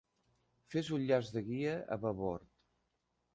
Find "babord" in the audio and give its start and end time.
2.07-2.49